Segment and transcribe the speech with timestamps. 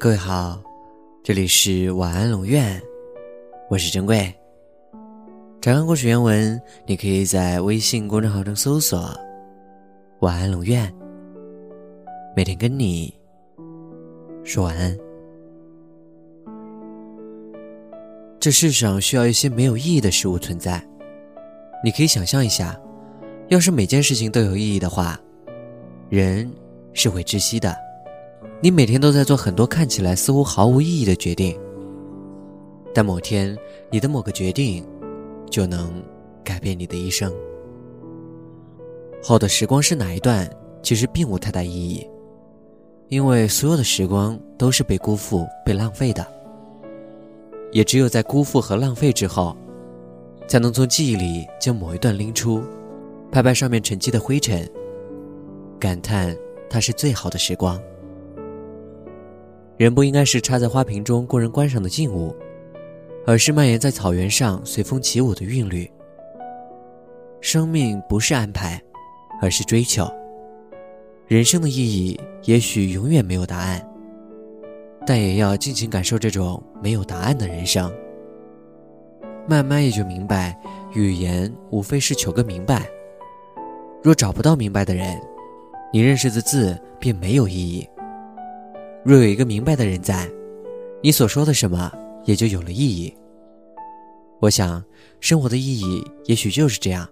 [0.00, 0.58] 各位好，
[1.22, 2.80] 这里是晚安龙院，
[3.68, 4.34] 我是珍贵。
[5.60, 9.14] 查看故事原文，你可以在微信公众号中搜索
[10.20, 10.90] “晚安龙院”，
[12.34, 13.12] 每天跟你
[14.42, 14.96] 说晚安。
[18.40, 20.82] 这世上需要一些没有意义的事物存在，
[21.84, 22.74] 你可以想象一下，
[23.48, 25.20] 要是每件事情都有意义的话，
[26.08, 26.50] 人
[26.94, 27.89] 是会窒息的。
[28.62, 31.58] 你每天都在做很多看起来似乎毫无意义的决定，
[32.92, 33.56] 但某天
[33.90, 34.86] 你的某个决定
[35.50, 36.02] 就能
[36.44, 37.32] 改变你的一生。
[39.22, 40.46] 好的时光是哪一段，
[40.82, 42.06] 其实并无太大意义，
[43.08, 46.26] 因为所有的时光都是被辜负、被浪费的。
[47.72, 49.56] 也只有在辜负和浪费之后，
[50.46, 52.62] 才能从记忆里将某一段拎出，
[53.32, 54.68] 拍拍上面沉积的灰尘，
[55.78, 56.36] 感叹
[56.68, 57.80] 它是最好的时光。
[59.80, 62.36] 人不应该是插在花瓶中供人观赏的静物，
[63.26, 65.90] 而是蔓延在草原上随风起舞的韵律。
[67.40, 68.78] 生命不是安排，
[69.40, 70.06] 而是追求。
[71.26, 73.82] 人生的意义也许永远没有答案，
[75.06, 77.90] 但也要尽情感受这种没有答案的人生。
[79.48, 80.54] 慢慢也就明白，
[80.92, 82.86] 语言无非是求个明白。
[84.02, 85.18] 若找不到明白的人，
[85.90, 87.88] 你认识的字便没有意义。
[89.04, 90.30] 若有一个明白的人在，
[91.02, 91.90] 你所说的什么
[92.24, 93.14] 也就有了意义。
[94.40, 94.82] 我想，
[95.20, 97.08] 生活的意义也许就是这样，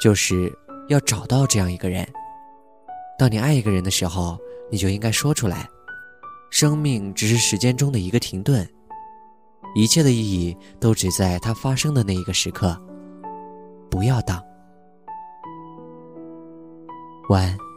[0.00, 0.50] 就是
[0.88, 2.06] 要找到这样一个人。
[3.18, 4.38] 当你爱一个人的时候，
[4.70, 5.68] 你就应该说出来。
[6.50, 8.66] 生命只是时间中的一个停顿，
[9.74, 12.74] 一切的意义都只在它发生的那一个时刻。
[13.90, 14.40] 不要等。
[17.28, 17.67] 晚安。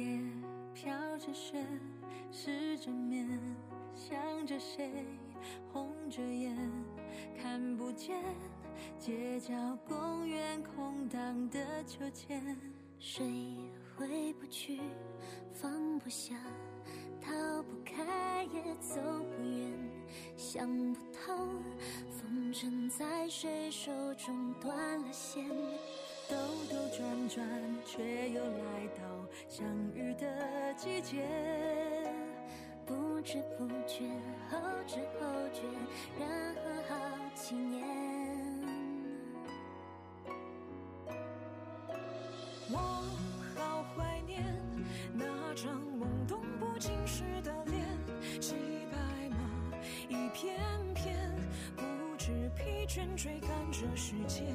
[0.00, 0.18] 夜
[0.72, 1.62] 飘着雪，
[2.32, 3.38] 湿着面，
[3.94, 5.04] 想着谁，
[5.70, 6.56] 红着眼，
[7.38, 8.22] 看不见
[8.98, 9.52] 街角
[9.86, 12.56] 公园空荡的秋千，
[12.98, 13.58] 谁
[13.94, 14.80] 回不去，
[15.52, 16.34] 放不下，
[17.20, 18.98] 逃不开也走
[19.36, 19.70] 不远，
[20.34, 21.36] 想不透，
[22.10, 25.46] 风筝在谁手中断了线。
[26.30, 26.36] 兜
[26.70, 26.88] 兜
[27.32, 27.46] 转，
[27.86, 29.04] 却又来到
[29.48, 29.64] 相
[29.94, 31.24] 遇的季节。
[32.84, 34.04] 不知不觉，
[34.50, 35.62] 后知后觉，
[36.18, 36.96] 然后好
[37.36, 37.86] 几年。
[42.68, 42.76] 我
[43.54, 44.44] 好怀念
[45.14, 45.24] 那
[45.54, 47.86] 张懵懂不经事的脸，
[48.40, 48.56] 骑
[48.90, 48.98] 白
[49.30, 50.58] 马一片
[50.94, 51.16] 片，
[51.76, 54.52] 不知疲倦追赶着时间。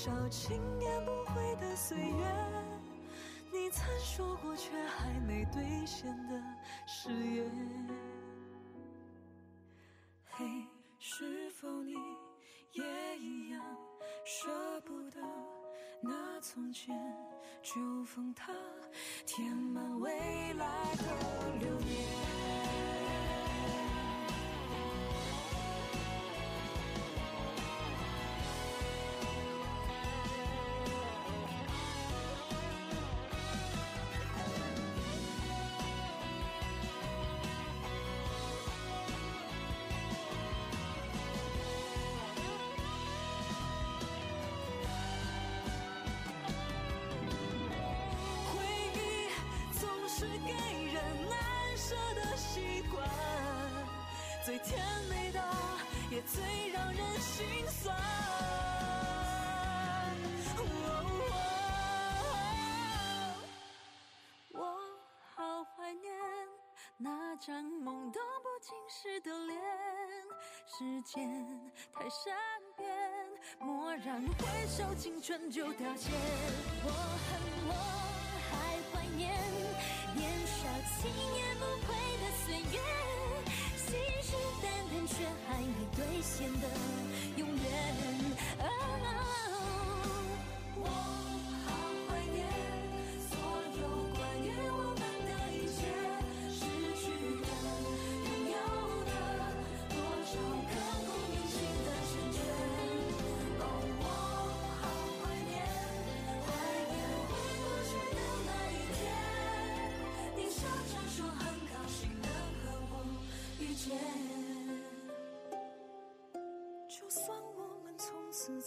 [0.00, 2.24] 小青年不悔的岁月，
[3.52, 6.40] 你曾说过却还没兑现的
[6.86, 7.50] 誓言。
[10.30, 10.46] 嘿，
[11.00, 11.94] 是否你
[12.74, 13.60] 也一样
[14.24, 14.48] 舍
[14.82, 15.20] 不得
[16.00, 16.96] 那从前？
[17.60, 18.52] 秋风它
[19.26, 20.12] 填满未
[20.52, 22.17] 来的流年。
[54.58, 55.40] 最甜美的，
[56.10, 57.94] 也最让人心酸。
[64.50, 64.64] 我
[65.36, 66.12] 好怀念
[66.96, 69.60] 那张懵懂不经事的脸，
[70.66, 72.36] 时间太善
[72.76, 72.90] 变，
[73.60, 76.10] 蓦然回首，青春就凋谢。
[76.82, 77.72] 我恨我
[78.50, 79.30] 还怀念
[80.16, 80.66] 年少
[81.00, 82.80] 轻言不悔的岁月。
[83.88, 87.07] 信誓旦旦却还没兑现的。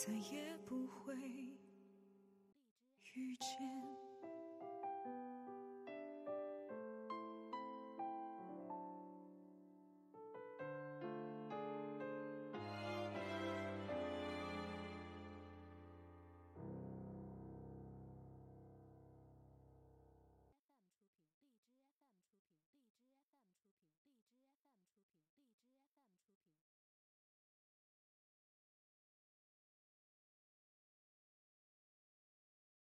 [0.03, 1.55] 再也不会遇
[3.37, 4.00] 见。